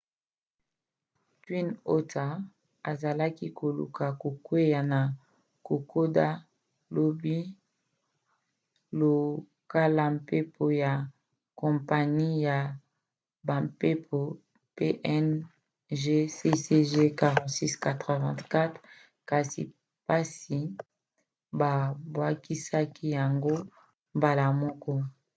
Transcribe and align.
twin 1.41 1.67
otter 1.95 2.31
azalaki 2.91 3.47
koluka 3.59 4.05
kokwea 4.21 4.81
na 4.91 5.01
kokoda 5.67 6.27
lobi 6.95 7.37
lokola 8.99 10.03
mpepo 10.15 10.65
ya 10.83 10.93
kompani 11.61 12.27
ya 12.47 12.57
bampepo 13.47 14.19
png 14.77 16.03
cg4684 16.37 18.73
kasi 19.29 19.61
basi 20.07 20.57
babwakisaki 21.59 23.05
yango 23.17 23.55
mbala 24.15 24.45
moko 24.61 24.93